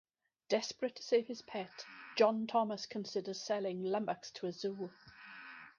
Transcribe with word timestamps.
Desperate 0.49 0.95
to 0.95 1.03
save 1.03 1.27
his 1.27 1.43
pet, 1.43 1.85
John 2.17 2.47
Thomas 2.47 2.87
considers 2.87 3.39
selling 3.39 3.83
Lummox 3.83 4.31
to 4.31 4.47
a 4.47 4.51
zoo. 4.51 4.89